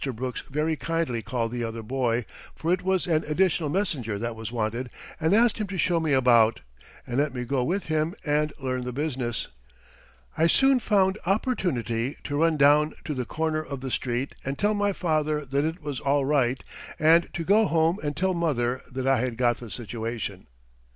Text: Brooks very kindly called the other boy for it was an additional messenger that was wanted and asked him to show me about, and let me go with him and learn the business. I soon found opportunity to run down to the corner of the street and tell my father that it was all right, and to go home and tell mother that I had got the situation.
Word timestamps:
Brooks 0.03 0.41
very 0.49 0.75
kindly 0.75 1.21
called 1.21 1.51
the 1.51 1.63
other 1.63 1.83
boy 1.83 2.25
for 2.55 2.73
it 2.73 2.81
was 2.81 3.05
an 3.05 3.23
additional 3.27 3.69
messenger 3.69 4.17
that 4.17 4.35
was 4.35 4.51
wanted 4.51 4.89
and 5.19 5.35
asked 5.35 5.59
him 5.59 5.67
to 5.67 5.77
show 5.77 5.99
me 5.99 6.11
about, 6.11 6.61
and 7.05 7.17
let 7.19 7.35
me 7.35 7.43
go 7.45 7.63
with 7.63 7.83
him 7.85 8.15
and 8.25 8.51
learn 8.59 8.83
the 8.83 8.91
business. 8.91 9.47
I 10.35 10.47
soon 10.47 10.79
found 10.79 11.19
opportunity 11.27 12.17
to 12.23 12.41
run 12.41 12.57
down 12.57 12.95
to 13.05 13.13
the 13.13 13.25
corner 13.25 13.61
of 13.63 13.81
the 13.81 13.91
street 13.91 14.33
and 14.43 14.57
tell 14.57 14.73
my 14.73 14.91
father 14.91 15.45
that 15.45 15.65
it 15.65 15.83
was 15.83 15.99
all 15.99 16.25
right, 16.25 16.63
and 16.97 17.31
to 17.35 17.43
go 17.43 17.67
home 17.67 17.99
and 18.03 18.17
tell 18.17 18.33
mother 18.33 18.81
that 18.91 19.05
I 19.05 19.19
had 19.19 19.37
got 19.37 19.57
the 19.57 19.69
situation. 19.69 20.47